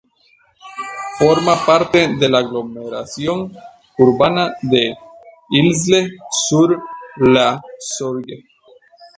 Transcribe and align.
Forma 1.19 1.53
parte 1.63 2.07
de 2.15 2.27
la 2.27 2.39
aglomeración 2.39 3.55
urbana 3.99 4.51
de 4.63 4.95
L'Isle-sur-la-Sorgue. 5.51 8.43